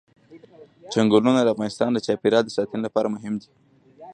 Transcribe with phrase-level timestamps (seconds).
[0.93, 3.49] چنګلونه د افغانستان د چاپیریال ساتنې لپاره مهم دي.